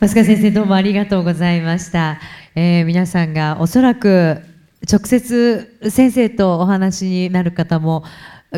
[0.00, 2.20] 増川先生どうもありがとうございました、
[2.54, 4.40] えー、皆さんがおそらく
[4.88, 8.04] 直接先生とお話になる方も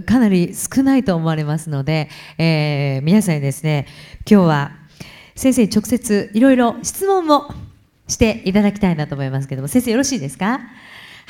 [0.05, 3.87] かなり少ないと思われますので、えー、皆さんにですね
[4.31, 4.73] 今日は
[5.35, 7.49] 先生に直接いろいろ質問も
[8.07, 10.61] していただきたいなと思いますけども先生よろしいですか？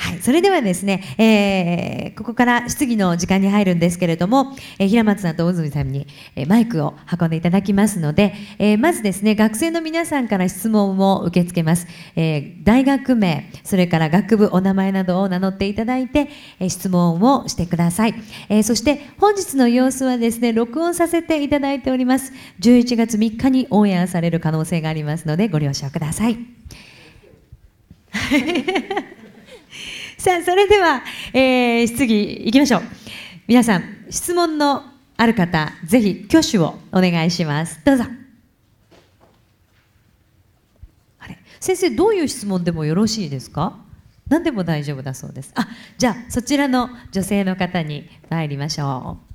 [0.00, 6.06] はい、それではですね、えー、ここから質疑の時間に入るんですけれども、えー、平松さんと大泉さんに、
[6.36, 11.86] えー、マイクを運んでいただきますので、えー、まずですね学生の皆さんから質問を受け付けます、
[12.16, 16.30] えー、大学名それから学部お名前などを名乗っていただいて、
[16.60, 18.14] えー、質問をしてください、
[18.48, 22.32] えー、そして本日の様子はですね録音させていただいております。
[22.60, 26.38] 11月3日にオンエアされる可能性がありますのでご了承ください。
[30.20, 31.02] さあそれでは、
[31.33, 32.83] えー、質疑いきましょう。
[33.47, 34.84] 皆さん質問の
[35.16, 37.80] ある方ぜひ挙手をお願いします。
[37.87, 38.05] どうぞ。
[41.20, 43.78] あれ先生どういう質問でもよろしいですか？
[44.28, 45.53] 何でも大丈夫だそうです。
[45.55, 49.31] あじゃあそちらの女性の方に参りましょう。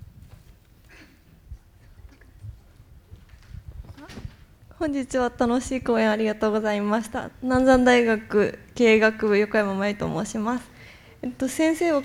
[4.78, 7.32] 本日は楽しい講演ありがとうございました。
[7.42, 10.75] 南山大学経営学部横山真由と申します。
[11.26, 12.04] えっと、先生は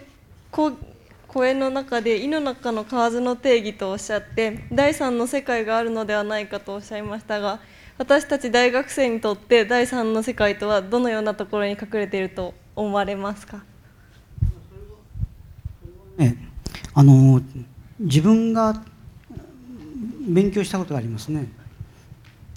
[0.51, 7.61] 講演の中で「井の中の蛙の定義」とおっしゃって第三の世界があるのではないかとおっしゃいましたが
[7.99, 13.63] 私たち大学生にとって第三の世界とはどのようなところに隠れていると思われますか、
[16.19, 16.35] え
[16.95, 17.43] あの
[17.99, 18.83] 自分が
[20.27, 21.47] 勉強したことがありますね。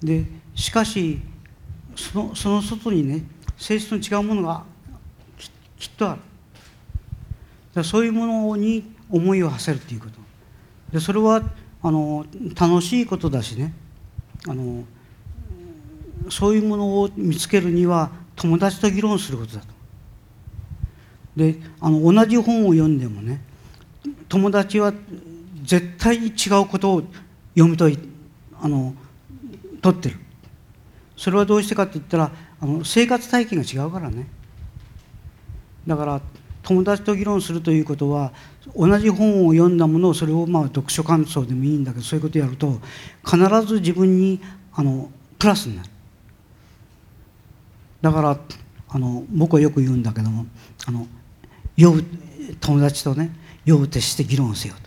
[0.02, 1.20] でしかし
[1.94, 3.22] そのその外にね
[3.58, 4.64] 性質の違うものが
[5.78, 6.20] きっとある。
[7.82, 10.12] そういうものに思いを馳せるっていうこと。
[10.92, 11.42] でそれは
[11.82, 12.24] あの
[12.58, 13.74] 楽しいことだしね。
[14.46, 14.84] あの
[16.30, 19.66] そういうものを見つけるには友達と議論することだと。
[21.36, 23.40] であの同じ本を読んでもね
[24.28, 24.92] 友達は
[25.64, 27.02] 絶対に違うことを
[27.54, 27.98] 読み解い
[28.60, 28.94] あの
[29.82, 30.16] 取ってる。
[31.16, 34.26] それはどうしてかって言ったらあの生活体験が違うからね。
[35.86, 36.20] だから
[36.64, 38.32] 友達と議論するということは
[38.74, 42.80] 同じ本を読んだものをそれをまあ読書感想でもいいんだけどそういうことをやると
[43.24, 44.40] 必ず自分に
[44.72, 45.90] あのプラスになる。
[48.00, 48.38] だから
[48.88, 50.46] あの僕はよく言うんだけども
[50.86, 51.06] あの
[51.76, 52.04] 呼ぶ
[52.60, 53.30] 友達とね
[53.66, 54.80] 呼ぶ徹して議論せよと。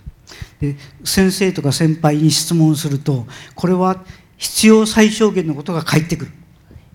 [0.60, 4.04] で先生とか先輩に質問するとこれは
[4.38, 6.32] 必要最小限のことが返ってくる。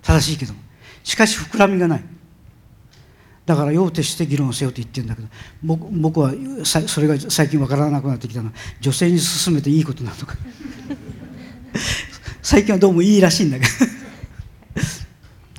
[0.02, 0.60] 正しいけども。
[1.04, 2.04] しかし膨らみがない。
[3.44, 5.28] だから用手して議論せよと言ってるんだけど
[5.62, 6.32] 僕僕は
[6.64, 8.48] それが最近分からなくなってきたの。
[8.48, 10.36] は女性に勧めていいことなのか。
[12.42, 13.70] 最近はどうもいいらしいんだけど。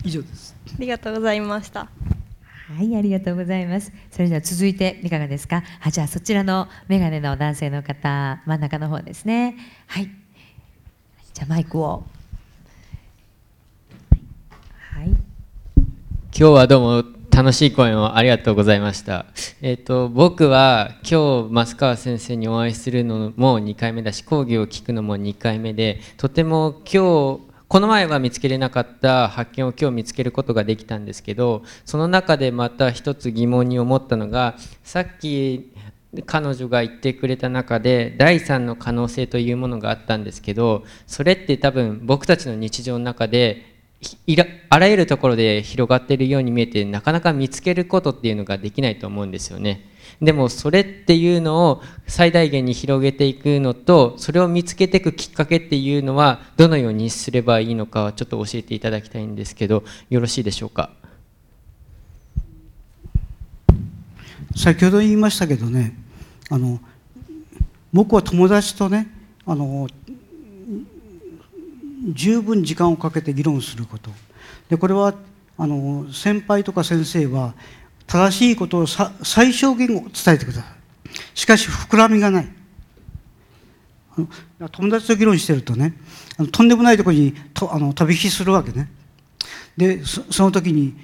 [0.06, 0.56] 以上です。
[0.68, 1.82] ありがとうございました。
[1.82, 1.88] は
[2.82, 3.92] いありがとうございます。
[4.12, 5.64] それでは続いていかがですか？
[5.82, 9.56] あじゃあそちらの眼鏡の男性の方真ん中の方ですね。
[9.88, 10.10] はい。
[11.34, 12.04] じゃあマイクを。
[14.94, 15.08] はい。
[15.08, 15.16] 今
[16.32, 19.26] 日はどうも楽しい講演をありがとうございました。
[19.64, 35.72] えっ、ー、と、僕は今日、増川先生にお会いするのも2回目だし、講義を聞くのも2回目で、とても今日、この前は見つけれなかった発見を今日見つけることができたんですけど、その中でまた一つ疑問に思ったのが、さっき
[36.28, 43.73] 彼女が言ってくれた中で第三の可能性というものがあったんですけどそれって多分僕たちの日常の中で
[44.70, 49.90] あらゆるところで広がっているように見えてなかなか見つけることっていうのができないと思うんですよね。
[50.22, 60.92] でもそれっていうのを最大限に広げていくのとそれを見つけていくきっかけっていうのはどのようにすればいいのかちょっと教えていただきたいんですけどよろしいでしょうか？
[64.56, 65.98] 先ほど言いましたけどね
[66.50, 66.80] あの
[67.92, 69.08] 僕は友達とね
[69.46, 69.88] あの
[72.04, 74.12] 十分時間をかけて議論すること。
[74.70, 75.14] でこれは
[75.58, 77.54] あの先輩とか先生は
[78.08, 80.66] 正しいことを最小限を伝えてください。
[81.34, 82.48] しかし膨らみがない。
[84.72, 85.96] 友達と議論してるとね
[86.52, 88.90] とんでもないところにとあの飛び火するわけね。
[89.78, 90.96] でその時に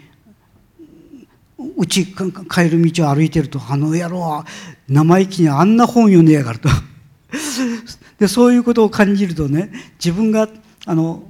[1.78, 4.46] うち帰る道を歩いてるとあの野郎は
[4.88, 6.70] 生意気にあんな本読んでやがると。
[8.20, 9.72] でそういうことを感じるとね
[10.04, 10.50] 自分が
[10.86, 11.24] あの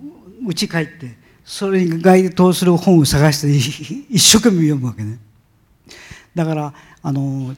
[0.47, 3.47] 家帰ってそれに該当する本を探して
[4.09, 5.17] 一生懸命読むわけね。
[6.35, 7.55] だからあの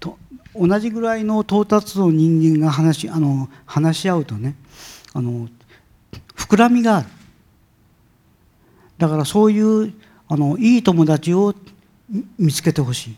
[0.00, 0.18] と
[0.54, 4.56] 同じぐらいの到達の人間が話あの話し合うとね
[5.12, 5.48] あの
[6.34, 7.08] 膨らみがある。
[8.98, 9.92] だからそういう
[10.28, 11.54] あのいい友達を
[12.38, 13.16] 見つけてほしい。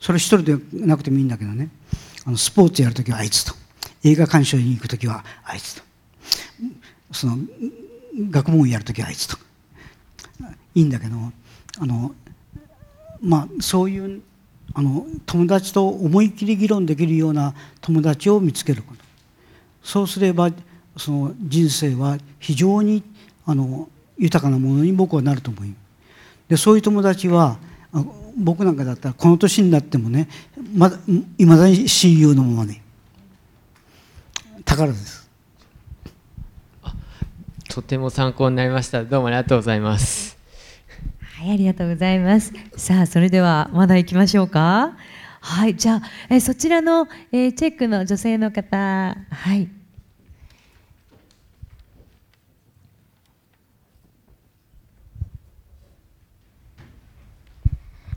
[0.00, 1.70] それ一人でなくてもいいんだけどね。
[2.26, 3.54] あのスポーツやるときはあいつと。
[4.02, 5.83] 映画鑑賞に行くときはあいつと。
[7.14, 7.38] その
[8.30, 9.38] 学問やるときはあいつと。
[10.74, 11.16] いいんだけど
[11.80, 12.14] あの
[13.20, 14.22] まあそういう
[14.74, 19.04] あの友達と思いっきり議論できるような友達を見つけること。
[19.82, 20.50] そうすれば
[20.96, 23.02] その人生は非常に
[23.46, 23.88] あの
[24.18, 25.74] 豊かなものに僕はなると思い
[26.48, 27.58] でそういう友達は
[28.36, 30.28] 僕なんかだったらこの年になってもね
[30.74, 30.98] まだ
[31.38, 32.80] いまだに親友のままで
[34.64, 35.23] 宝です。
[37.74, 39.02] とても参考になりました。
[39.02, 40.38] どうもありがとうございます。
[41.20, 42.52] はいありがとうございます。
[42.76, 44.96] さあそれではまだ行きましょうか。
[45.40, 49.16] はいじゃあえそちらの、えチェックの女性の方。
[49.28, 49.68] はい。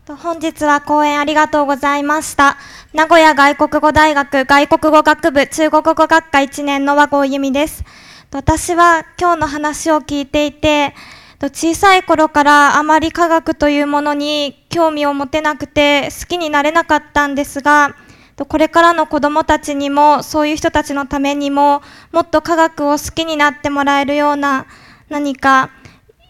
[0.07, 2.57] 本日は講演ありがとうございました。
[2.94, 7.83] 名古屋外国語大学外国語学部中国語学科1年の和合由美です。
[8.29, 10.94] 私は今日の話を聞いていて、
[11.39, 17.95] 小さい頃からあまり科学というものに興味を持てなくて好きになれなかったんですが、
[18.35, 21.81] これからの子供たちにもそういう人たちのためにも
[22.12, 24.68] もっと科学を好きになってもらえるような
[25.07, 25.69] 何か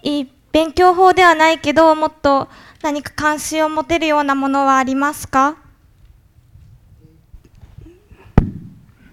[0.03, 2.47] いい勉強法ではないけどもっと
[2.83, 5.57] 何か関心を持てるようなものはありますか？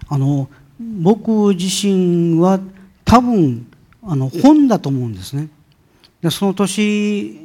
[0.08, 0.48] あの
[1.00, 2.60] 僕自身は
[3.04, 3.66] 多分
[4.02, 5.48] あの本だと思うんですね。
[6.20, 7.38] でその年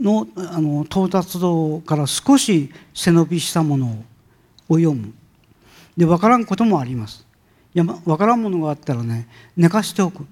[0.00, 4.04] のあの到達度から少し背伸びしたもの
[4.68, 5.12] を読む
[5.96, 7.26] で分からんこともあります
[7.74, 9.26] いや分からんものがあったらね
[9.56, 10.26] 寝かしておく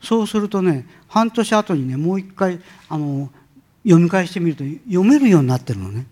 [0.00, 3.30] そうするとね半年後にねもう一回あの
[3.84, 6.06] 読み返してみると読めるようになってるのね。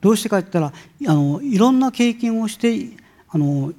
[0.00, 0.74] どうしてかって言った
[1.06, 2.96] らあのいろんな経験をして
[3.28, 3.72] あの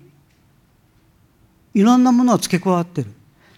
[1.74, 3.12] いろんなものが付け加わってる。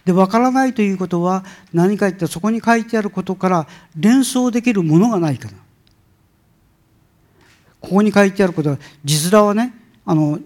[0.06, 5.54] で分からないということは何か言ったらそこに書いてあることから連想できるものがないから
[7.80, 9.74] ここに書いてあることは字面はね
[10.06, 10.40] あの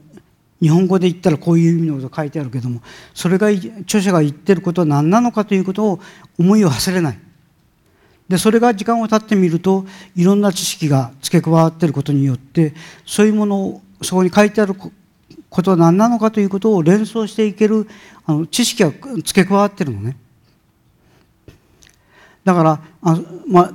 [0.62, 2.82] 日本語で言ったらこういう意味のこと書いてあるけども
[3.14, 6.00] それが著者が言ってることは何なのかということを
[6.40, 7.20] 思いを馳せれない
[8.30, 9.86] でそれが時間を経ってみると
[10.16, 12.74] いろんな知識が付け加わってることによって
[13.06, 14.76] そういうものをそこに書いてある
[15.50, 17.88] ことは何なのかということを連想していける
[18.26, 20.18] あの知識が付け加わってるのね。
[22.44, 23.72] だからあまあ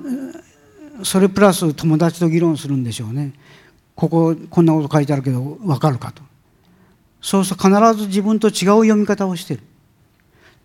[1.02, 3.32] それプラス友達と議論するんでしょうね。
[3.94, 6.22] こここんなこと書いてあるけど分かるかと。
[7.20, 9.60] そうすると必ず自分と違う読み方をしてる。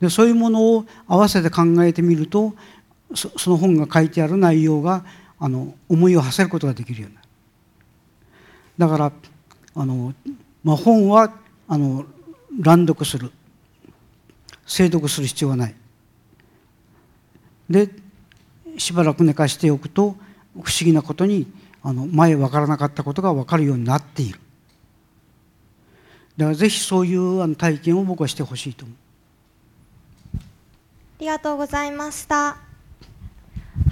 [0.01, 2.54] でそういうものを合わせて考えてみると
[3.15, 5.06] その本が書いてある内容が
[5.39, 7.27] あの思いを馳せることができるようになる
[8.77, 9.12] だから
[9.75, 10.13] あの、
[10.63, 11.33] まあ、本は
[11.68, 12.06] あの
[12.59, 13.31] 乱読する
[14.65, 15.75] 精読する必要はない
[17.69, 17.89] で
[18.77, 20.15] しばらく寝かしておくと
[20.53, 21.48] 不思議なことに
[21.83, 24.39] あの前分からなかったことが分かるようになっている
[26.38, 28.98] だからぜひそういうあの体験を僕はしてほしいと思う。
[30.38, 30.39] あ
[31.20, 32.66] りがとうございました。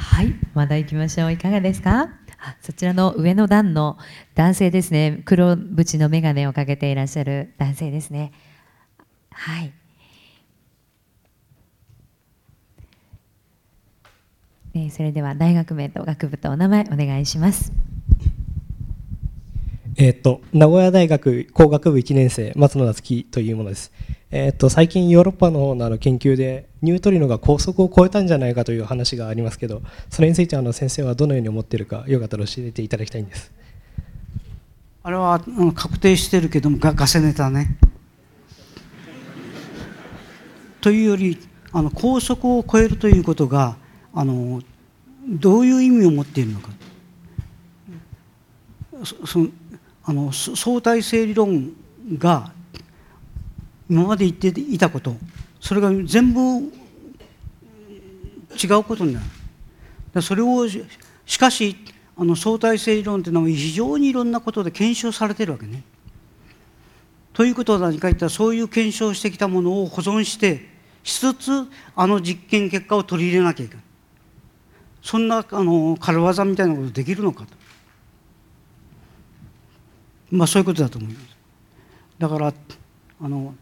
[0.07, 1.31] はい、まだ行きましょう。
[1.31, 2.09] いかがですか？
[2.61, 3.97] そちらの上の段の
[4.35, 5.21] 男性ですね。
[5.25, 8.31] 黒縁の眼鏡をかけていらっしゃる男性ですね。
[9.31, 9.73] はい。
[14.73, 17.73] えそれでは大学名と学部とお名前お願いします。
[19.97, 23.91] え、っと名古屋大学工学部1年生松野夏樹というものです、
[24.31, 33.51] えー、っと最近ヨーロッパの方のあの研究でニュートリノが高速を超えたんじゃないかという話がありますけどそれについてあの先生はどのように思っているかよかったら教えていただきたいんです。
[35.03, 35.39] あれは
[35.75, 37.77] 確定してるけどもガセネタね。
[40.81, 41.37] というより
[41.71, 43.77] あの高速を超えるということが
[44.13, 44.61] あの
[45.27, 46.69] どういう意味を持っているのか。
[49.03, 49.49] その
[50.03, 51.71] あの相対性理論
[52.17, 52.54] が
[53.89, 55.15] 今まで言っていたこと
[55.59, 56.41] それが全部
[58.55, 59.19] 違うことにな
[60.13, 60.21] る。
[60.21, 60.67] それを
[61.25, 61.75] しかし
[62.17, 65.83] あの相対性理論というのは非常にいろんなことで検証されてるわけね。
[67.33, 70.69] ということは何か言ったらそういう検証してきたものを保存して
[71.03, 71.51] しつつ
[71.95, 73.83] あの実験結果を取り入れなきゃいけない
[75.01, 77.53] そんなあの軽業みたいなことできるのかと。
[80.31, 81.37] まあそういうことだと思います。
[82.17, 82.53] だから
[83.21, 83.53] あの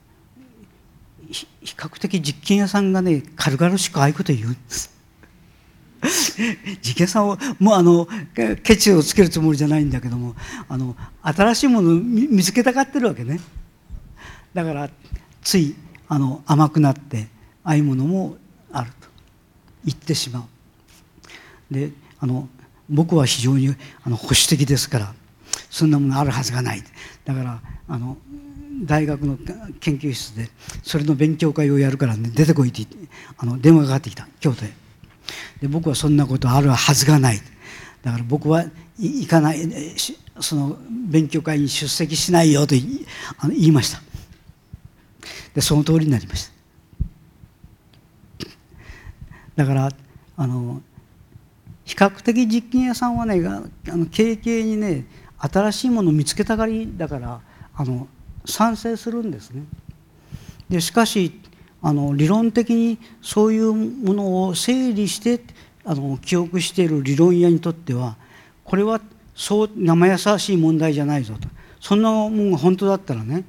[1.30, 4.92] 比較的実験屋さんがね軽々しくああいうこと言うんです。
[6.82, 8.08] 実験さんをもうあの
[8.64, 10.36] ケチをつけるつもりじゃないんだけども
[10.68, 13.40] あの新しいものを見つけたがってるわけね。
[14.54, 14.90] だから
[15.42, 15.76] つい
[16.10, 17.28] あの甘くなって
[17.64, 18.38] ああいうものも
[18.72, 19.08] あると。
[19.86, 21.74] 言ってしまう。
[21.74, 22.48] であの
[22.90, 25.14] 僕は非常にあの保守的ですから
[25.70, 26.84] そんなものあるはずがない。
[27.26, 28.18] だからあの
[28.84, 29.38] 大学の
[29.80, 30.50] 研究室で
[30.84, 32.86] それの勉強会をやるからね出てこいって
[33.38, 34.74] あの電話がかかってきた京都へ。
[35.62, 37.42] で僕はそんなことあるはずがない。
[38.04, 38.66] だから僕は
[39.00, 39.60] 行かない
[40.40, 40.78] その
[41.10, 43.06] 勉強会に出席しないよと言
[43.58, 44.02] いました。
[45.54, 46.54] でその通りになりました。
[49.56, 49.90] だから
[50.36, 50.82] あの
[51.86, 55.06] 比較的実験屋さんはねあの経験にね
[55.38, 57.42] 新しいものを見つけたがりだから
[57.76, 58.08] あの
[58.46, 59.64] 賛成するんですね。
[60.70, 61.40] でしかし
[61.82, 65.42] あの理論的にそういうものを整理して
[65.86, 68.16] あの記憶している理論家にとっては
[68.64, 69.02] これは
[69.36, 71.48] そう生優しい問題じゃないぞと。
[71.82, 73.44] そんなもんが本当だったらね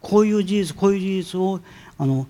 [0.00, 1.60] こういう事実こういう事実を
[1.98, 2.26] あの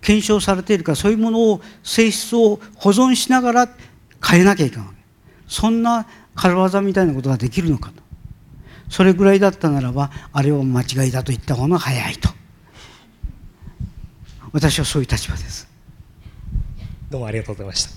[0.00, 3.68] 検証されているからそういうものを性質を保存しながら
[4.26, 4.86] 変えなきゃいけない
[5.46, 8.03] そんな軽業みたいなことができるのかと。
[8.88, 12.28] それぐらいだったならばあれは間違いだと言った方が早いと。
[14.52, 15.68] 私はそういう立場です。
[17.10, 17.90] どうもありがとうございました。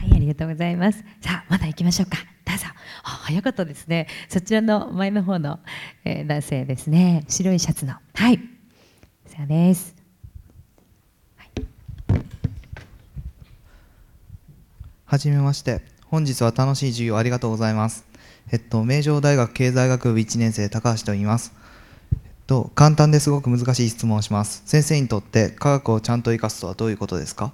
[0.00, 0.98] はいありがとうございます。
[1.20, 2.18] さあまだ行きましょうか。
[2.44, 2.66] どうぞ。
[3.02, 4.06] 早かったですね。
[4.28, 5.60] そちらの前の方の、
[6.04, 7.24] えー、男性ですね。
[7.28, 7.94] 白いシャツの。
[8.14, 8.38] はい。
[9.36, 9.96] そうです、
[11.36, 11.48] はい、
[15.06, 15.94] はじめまして。
[16.14, 18.06] 本日は楽しい授業ありがとうございます
[18.54, 21.52] えっと名城大学経済学部1年生高橋と言います。
[22.12, 24.62] えっと簡単ですごく難しい質問をします。
[24.64, 27.52] 先生にとって科学をちゃんと生かすとはどういうことですか？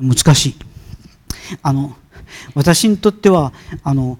[0.00, 0.56] 難しい。
[1.62, 1.96] あの
[2.56, 3.52] 私にとっては
[3.84, 4.18] あの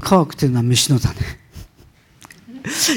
[0.00, 1.14] 科学というのは飯の種。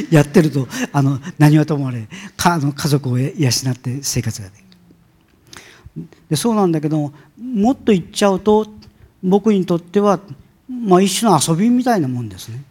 [0.09, 6.07] やってるとあの何はともあれかあの家族を養って生活ができる。
[6.27, 8.80] でそうなんだけどもっと言っちゃうと
[9.23, 10.19] 僕にとっては、
[10.69, 12.63] まあ、一種の遊びみたいなもんですね。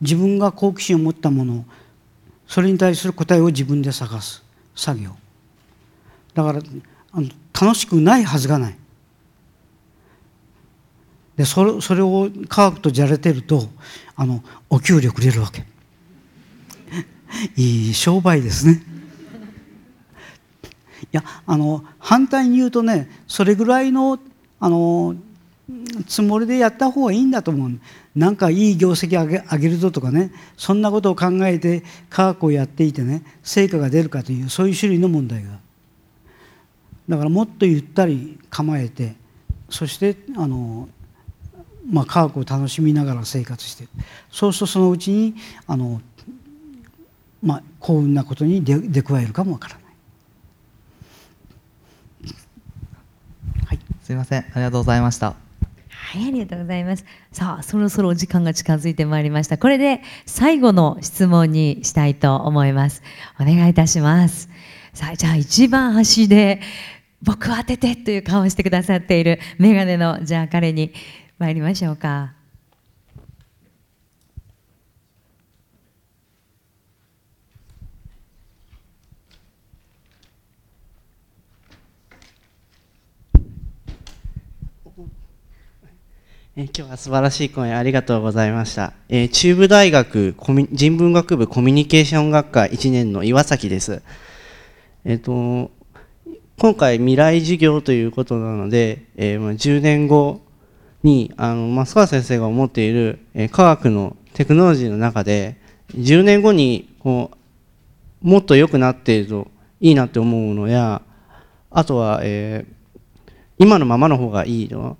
[0.00, 1.64] 自分が好奇心を持ったもの
[2.46, 4.42] それに対する答えを自分で探す
[4.74, 5.10] 作業。
[6.34, 6.60] だから
[7.12, 8.76] あの楽しくないはずがない。
[11.36, 13.68] でそれそれを科学とじゃれてると
[14.14, 15.64] あのお給料くれるわけ。
[17.56, 18.82] いい商売ですね。
[21.02, 24.18] いやあの反対に言うとねそれぐらいの
[24.60, 25.14] あの
[26.06, 27.70] つもりでやった方がいいんだと思う。
[28.14, 30.32] なんかいい業績上げ上げるぞとかね。
[30.56, 35.58] そんなことを考えて科学をやっていてね成果が出るかというそういう種類の問題が。
[37.08, 39.14] だからもっとゆったり構えて
[39.68, 40.88] そしてあの、
[41.88, 43.86] まあ、科学を楽しみながら生活して
[44.30, 45.34] そうするとそのうちに
[45.66, 46.00] あの、
[47.42, 49.84] まあ、幸運なことに出出加えるかもわからない。
[53.66, 55.34] はい、すいませんありがとうございました。
[55.88, 57.04] はい、ありがとうございます。
[57.32, 59.58] さあ、そろそろお時間が近づいてまいりました。
[59.58, 63.02] これで最後の質問にしたいと思います。
[63.40, 64.48] お願いいたします。
[64.94, 66.60] さあ、じゃあ一番端で
[67.20, 70.92] 僕を当ててという顔をしてくださっているメガネのじゃあ彼に
[71.38, 72.35] 参りましょうか。
[86.58, 88.94] え今日は素晴らしい講演ありがとうございました。
[89.10, 90.34] えー、中部大学
[90.72, 94.00] 人文学部コミュニケーション学科1年の岩崎です。
[95.04, 95.70] えっ、ー、と、
[96.56, 100.40] 今回未来授業ということなので、えー、10年後
[101.02, 105.58] に、あの、増川先生が思っている、え、科学のテクノロジーの中で、
[105.94, 107.32] 10年後に、こ
[108.24, 109.48] う、もっと良くなっていると
[109.82, 111.02] いいなって思うのや、
[111.70, 112.64] あとは、え、
[113.58, 114.96] 今のままの方がいいの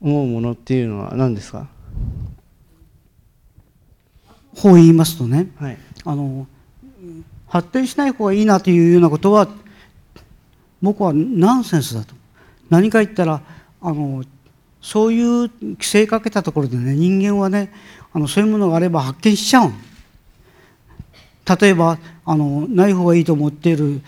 [0.00, 1.66] 思うものっていうのは何ですか？
[4.60, 6.46] こう言いますとね、はい、あの
[7.46, 9.48] 発展しない方がいいなというようなことは
[10.82, 12.14] 僕はナンセンスだと。
[12.70, 13.40] 何か言ったら
[13.80, 14.24] あの
[14.80, 17.72] そういう規制かけたところでね人間はね
[18.12, 19.72] あのそういうものがあれば発見しちゃう
[21.60, 24.02] 例えばあのない方がいいと思っている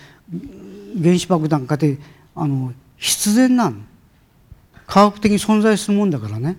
[1.03, 1.99] 原子爆弾かって
[2.35, 3.79] あの必然なの
[4.91, 6.57] 科学的に存在するもんだからね。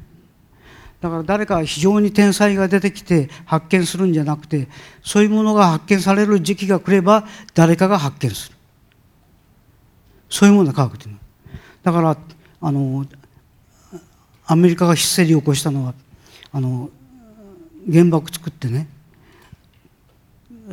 [1.02, 4.70] だから誰か非常に天才が出てきて発見するんじゃなくて
[5.04, 8.56] そういうものが発見される時期が来れば誰かが発見する。
[10.30, 11.20] そういうものが科学というの
[11.84, 12.18] だから
[12.62, 13.06] あの
[14.46, 15.94] アメリカがヒステリーを起こしたのは
[16.54, 16.90] あの
[17.92, 18.88] 原爆作ってね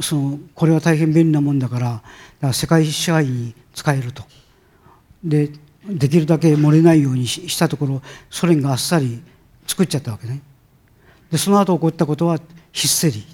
[0.01, 2.03] そのこれは大変便利なもんだからだか
[2.41, 4.23] ら世界支配に使えると。
[5.25, 5.51] で
[5.87, 9.23] できるだけ漏れないようにしたところソ連があっさり
[9.67, 10.41] 作っちゃったわけね。
[11.31, 12.39] でその後起こったことは
[12.73, 13.27] ヒステリ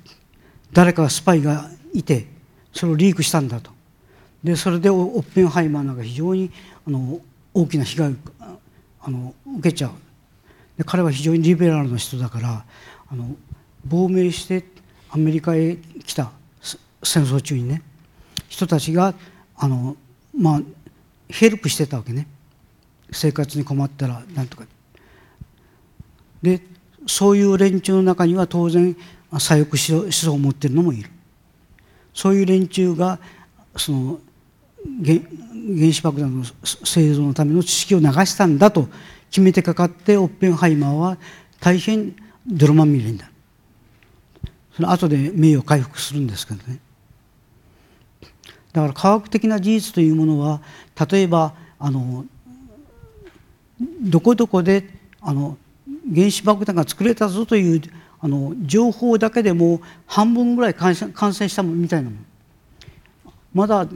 [0.72, 2.26] 誰かスパイがいて
[2.72, 3.70] それをリークしたんだと。
[4.42, 6.50] でそれでオッペンハイマーなんか非常に
[6.86, 7.20] あの
[7.54, 8.14] 大きな被害を
[9.00, 9.92] あの受けちゃう。
[10.76, 12.64] で彼は非常にリベラルな人だから
[13.08, 13.36] あの
[13.86, 14.64] 亡命して
[15.10, 16.32] アメリカへ来た
[17.02, 17.82] 戦争中にね
[18.48, 19.14] 人たちが
[19.56, 19.96] あの
[20.36, 20.60] まあ
[21.28, 22.26] ヘルプしてたわけね。
[23.14, 24.64] 生活に困ったらなんとか。
[26.42, 26.61] で
[27.06, 28.97] そういう連中の中には当然
[29.38, 31.11] 左翼思想を持ってるのもいる。
[32.12, 33.18] そういう連中が
[33.76, 34.21] その
[35.04, 35.18] 原
[35.92, 38.88] 子爆弾の製造のための知識を流したんだと
[39.30, 41.18] 決めてかかってオッペンハイマーは
[41.61, 42.14] 大変
[42.47, 43.33] 泥まみれになる。
[44.76, 46.78] その後で名誉回復するんですけどね。
[48.73, 50.61] だから科学的な事実というものは
[51.11, 52.26] 例えばあの
[54.00, 54.88] どこどこで
[55.20, 55.56] あの
[56.14, 57.82] 原子爆弾が作れたぞという
[58.20, 61.12] あの情報だけでも半分ぐらい感染
[61.48, 62.22] したみたいなもの
[63.52, 63.86] まだ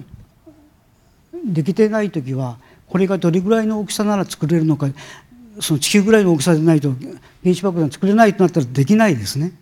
[1.45, 4.89] できてない時はこれがどれぐらいの大きさなら作れるのか
[5.61, 6.95] その地球ぐらいの大きさでないと
[7.43, 9.53] 原子爆弾作れないとなったらできないですね。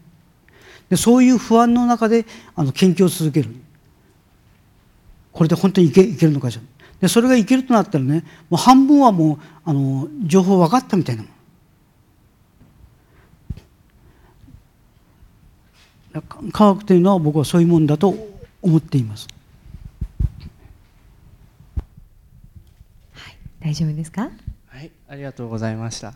[0.89, 3.51] でそういう不安の中であの研究を続ける。
[5.33, 6.61] これで本当にいけいけるのかじゃ。
[7.01, 11.29] でそれがいけるとなったらねもう半分はもうあの情報分かったみたいなも
[16.15, 16.23] の
[16.53, 18.15] 科学というのは僕はそういうもんだと
[18.63, 19.29] 思っています。
[23.61, 24.31] 大丈夫ですか？
[24.69, 24.91] はい。
[25.09, 26.15] ありがとうございました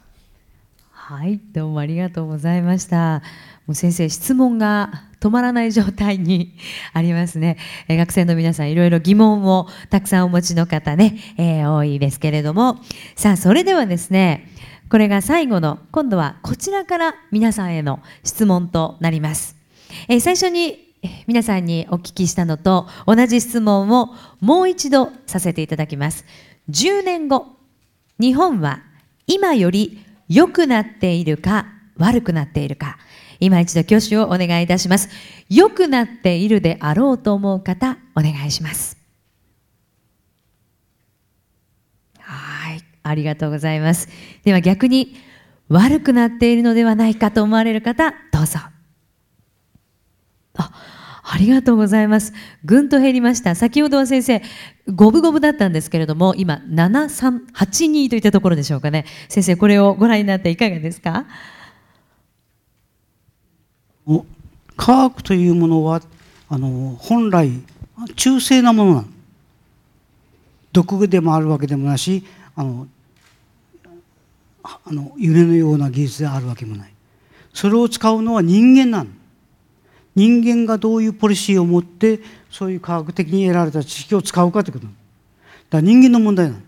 [1.10, 3.22] はいどうもありがとうございました。
[3.66, 6.54] もう先生質問が止まらない状態に
[6.94, 7.56] ありますね、
[7.88, 12.78] えー、学生の皆さんいろいろ疑問をたくさんお持ちの方ね、えー、多いですけれども。
[13.16, 14.52] さあそれではですね
[14.88, 19.56] これが最後の今度はこちらから皆さんへの質問となります、
[20.06, 20.94] えー、最初に
[21.26, 26.24] 皆さんにお聞きしたのと同じ質問をもう一度させていただきます。
[26.70, 27.48] 10年後
[28.20, 28.84] 日本は
[29.26, 31.66] 今より良くなっているか
[31.96, 32.96] 悪くなっているか。
[33.40, 35.08] 今一度挙手をお願いいたします。
[35.48, 38.96] 良くなっているであろうと思う方お願いします。
[42.20, 44.08] はいありがとうございます。
[44.44, 45.16] では逆に
[45.68, 48.60] 悪くなっているのではないかと思われる方どうぞ。
[50.54, 50.72] あ
[51.32, 52.32] ありがとうございます。
[52.64, 53.54] ぐんと減りました。
[53.54, 54.42] 先ほどは先生、
[54.88, 59.04] 五分五分だったんですけれども、今、7382といったところでしょうかね。
[59.28, 61.26] 先生、これをご覧になっていかがですか？
[64.76, 66.02] 科学というものは、
[66.48, 67.50] あの本来、
[68.16, 69.08] 中性なものなの。
[70.72, 72.24] 毒でもあるわけでもなし、
[72.56, 72.88] あの
[74.64, 76.92] あの夢のような技術であるわけもない。
[77.54, 79.10] それを使うのは人間なの。
[80.14, 82.20] 人間がどういうポリシーを持って
[82.50, 84.96] そういう科学的に得られた知識を使うかということだか
[85.72, 86.60] ら人間の問題なの。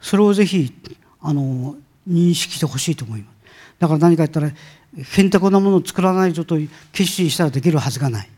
[0.00, 0.72] それをぜひ
[1.20, 1.76] あの
[2.08, 3.34] 認識してほしいと思います。
[3.78, 6.56] だから何か言ったらへんてこなものを作らないぞと
[6.92, 8.30] 決心したらできるはずがない。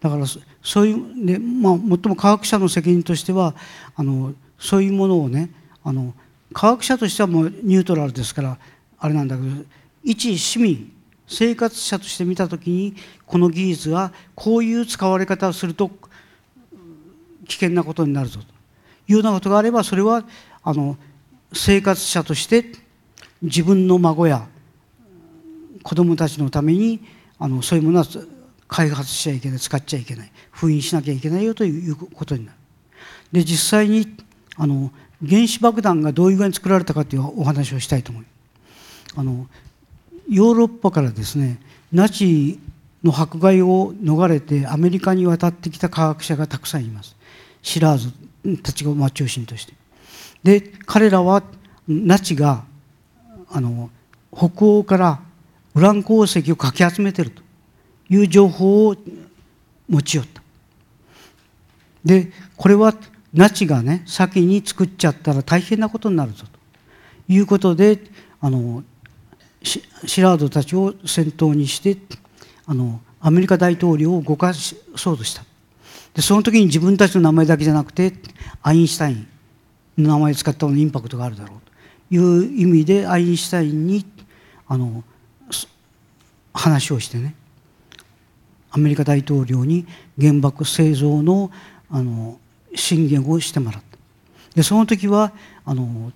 [0.00, 0.24] だから
[0.62, 3.54] そういうで、まあ、最も科学者の責任としては
[3.94, 5.50] あのそういうものをね
[5.84, 6.12] あの
[6.52, 8.58] 科学者としてはもうニュートラルですから
[8.98, 9.48] あれなんだけど
[10.04, 10.92] 一市民
[11.26, 12.94] 生活者として見た時に
[13.26, 15.90] この技術はこういう使われ方をすると
[17.46, 18.46] 危険なことになるぞと
[19.08, 20.24] いうようなことがあればそれは
[20.62, 20.96] あの
[21.52, 22.64] 生活者として
[23.40, 24.46] 自分の孫や
[25.82, 27.00] 子供たちのために
[27.38, 28.06] あのそういうものは
[28.68, 32.58] 開発しちゃいけない使っちゃいけない封印しなきゃいけないよということになる。
[33.32, 34.16] で実際に
[34.56, 34.92] あの
[35.26, 38.32] 原子爆弾がどういう具合に作られたかというお話をしたいと思います。
[39.16, 39.46] あの
[40.28, 41.58] ヨーロッパからですね
[41.92, 42.58] ナチ
[43.04, 47.16] の迫害を逃れてアメリカに渡ってきた科学者がたくさんいます。
[47.62, 48.12] シラーズ
[48.62, 49.74] たちが中心として。
[50.42, 51.42] で彼らは
[51.86, 52.64] ナチが
[53.50, 53.90] あの
[54.34, 55.20] 北欧から
[55.74, 57.42] ウラン鉱石をかき集めてると
[58.08, 58.96] いう情報を
[59.88, 60.42] 持ち寄った。
[62.04, 62.94] でこれは
[63.32, 67.98] ナチがね先に作っちゃったら大変なことになるぞということで
[68.40, 68.82] あの
[69.62, 71.96] シラードたちを先頭にして
[72.66, 75.44] あのアメリカ大統領を動かそうとした。
[76.14, 78.12] でその時に自分たちの名前だけじゃなくて
[78.62, 79.26] アインシュタイン
[79.96, 81.58] の名前を使ったのインパクトがあるだろう
[82.10, 84.04] という意味でアインシュタインに
[84.66, 85.04] あの
[86.52, 87.34] 話をしてね
[88.70, 89.86] アメリカ大統領に
[90.20, 91.50] 原爆製造の
[91.90, 92.38] あの
[92.74, 93.98] 進言をしてもらった。
[94.54, 95.32] でその時は
[95.64, 96.12] あの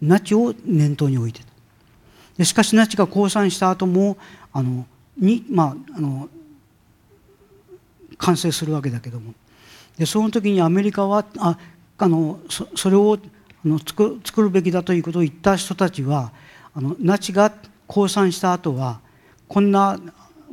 [0.00, 1.53] ナチを念頭に置いてた。
[2.36, 4.16] でしかしナチが降参した後も
[4.52, 6.28] あのにまああの
[8.18, 9.34] 完成するわけだけども。
[9.96, 11.56] でその時にアメリカはあ
[11.98, 13.16] あのそそれを
[13.64, 16.32] あの作作るべきだということを言った人たちは
[16.74, 17.52] あのナチが
[17.86, 19.00] 降参した後は
[19.46, 20.00] こんな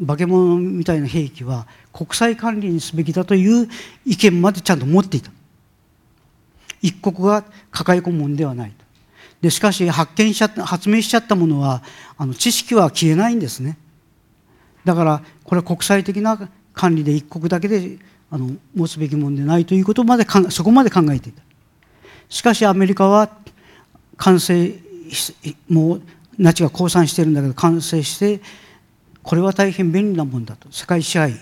[0.05, 3.67] 化け物みたいな兵器は国際管理にすべきだという
[4.05, 5.31] 意見までちゃんと持っていた。
[6.81, 8.73] 一国が抱え込むものではない
[9.41, 11.81] でしかし発見しちゃった発明しちゃったものは
[12.17, 13.77] あの知識は消えないんですね。
[14.85, 17.97] だからこれは国際的な管理で一国だけで
[18.29, 21.41] あの持つべきものでないということまでそこまで考えていた。
[22.29, 23.29] しかしアメリカは
[24.17, 24.73] 完成
[25.67, 26.01] もう
[26.37, 28.41] ナチが降参してるんだけど完成して
[29.21, 30.71] これは大変便利なもんだと。
[30.71, 31.33] 世界支配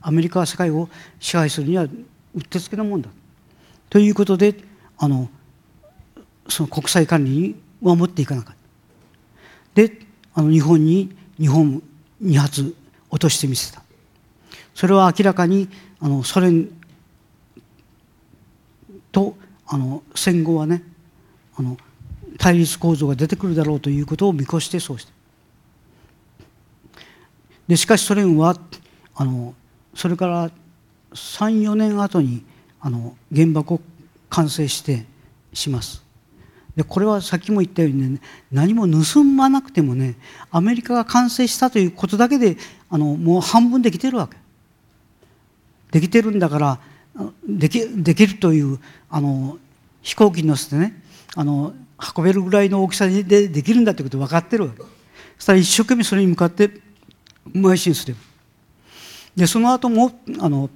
[0.00, 1.88] アメリカは世界を支配するにはう
[2.38, 3.10] ってつけなもんだ
[3.90, 4.54] ということで
[4.96, 5.28] あの
[6.48, 8.54] その国際管理に守っていかなかっ
[9.74, 9.82] た。
[9.82, 9.98] で
[10.34, 11.82] あの日本に日本
[12.22, 12.74] 2発
[13.10, 13.82] 落としてみせた。
[14.74, 15.68] それは明らかに
[16.00, 16.68] あのソ連
[19.12, 20.82] とあの戦後はね
[21.56, 21.76] あの
[22.38, 25.12] 対立構造が出てくるだろうということを見越してそうして
[27.68, 28.56] でしかしソ連は
[29.14, 29.54] あの
[29.94, 30.50] それから
[31.12, 32.44] 34年後に
[32.80, 33.80] あの原爆を
[34.30, 35.04] 完成して
[35.52, 36.02] します。
[36.80, 40.14] でこれはさっきも言ったようにね何も盗まなくてもね
[40.50, 42.56] アメリカが完成したということだけで
[42.88, 44.38] あのもう半分できてるわけ。
[45.90, 46.80] できてるんだから
[47.46, 48.78] できできるという
[49.10, 49.58] あの
[50.00, 51.02] 飛行機に乗せてね
[51.36, 51.74] あの
[52.16, 54.78] 運べるぐらいの大きさでできるんだということ分かってるわけ。
[54.78, 54.86] そ
[55.42, 56.70] したら一生懸命それに向かって
[57.52, 58.20] 邁進すれば
[59.36, 60.70] でその後もあの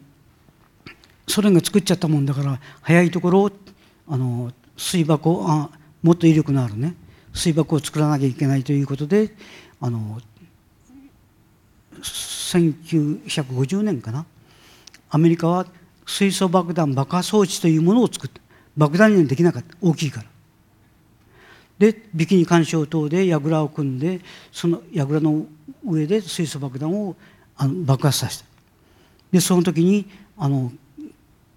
[1.27, 3.51] ソ連が作っちゃったもんだから早いところ
[4.07, 5.71] あの水爆あ
[6.05, 6.95] もっと威力のあるね
[7.33, 9.35] 水爆を作らなきゃいけないということで
[9.81, 10.21] あの
[12.01, 14.27] 1950年かな
[15.11, 15.67] アメリカは
[16.07, 18.41] 水素爆弾爆破装置というものを作った。
[18.77, 19.77] 爆弾にはできなかった。
[19.81, 20.27] 大きいから。
[21.79, 24.21] でビキニ干渉等で櫓を組んで
[24.53, 25.47] その櫓の
[25.85, 27.17] 上で水素爆弾を
[27.57, 28.45] あの爆発させた。
[29.33, 30.73] でその時にあの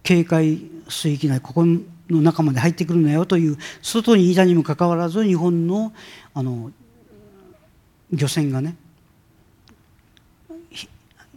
[0.04, 5.94] 警戒水域内ここにの中まで入ってくるなよという外にいたにもかかわらず日本の
[6.34, 6.72] あの
[8.12, 8.76] 漁船がね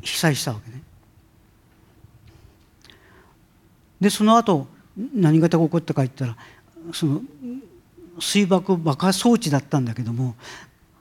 [0.02, 0.82] 被災したわけね。
[4.00, 4.66] でその後
[5.14, 6.36] 何事が起こったか言ったら
[6.92, 7.20] その
[8.18, 10.34] 水爆爆破装置だったんだけども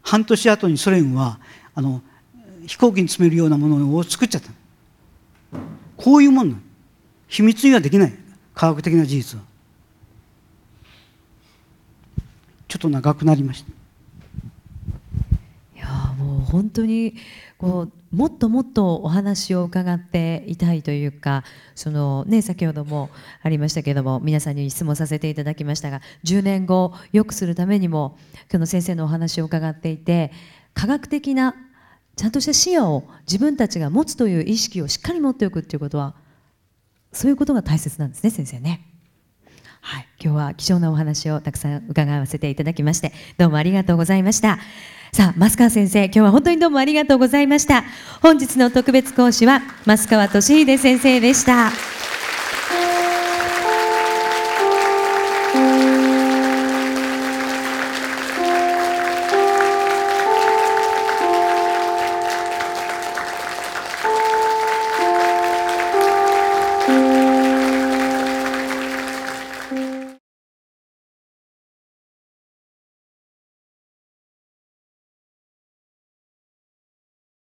[0.01, 1.39] 半年後にソ連は
[1.75, 2.01] あの
[2.65, 4.49] 飛行機に積めるようなものを作っちゃった
[5.97, 6.61] こういうもんなの。
[7.27, 8.13] 秘密にはできない。
[8.55, 9.43] 科学的な事実は。
[12.69, 13.71] ちょっと長くなりました
[15.75, 17.15] いやもう本当に
[17.57, 21.43] こうもっともっとお話を伺っていたいというか
[21.75, 23.09] その、ね、先ほども
[23.41, 28.17] ありましたけども皆さんに質問させていただきましたが10年後良くするためにも
[28.51, 30.31] 今日の先生のお話を伺っていて
[30.73, 31.55] 科学的な
[32.15, 36.15] ちゃんとした視野を自分たちが持つという意識をしっかり持っておくということは
[37.11, 38.88] そういうことが大切なんですね先生ね。
[40.21, 44.59] 今日は貴重なお話をたくさん伺わせていただきましてどうもありがとうございました。
[45.11, 47.83] さあ増川先生今日は本当にどうもありがとうございました。
[48.21, 51.98] 本日の特別講師は増川俊秀先生でした。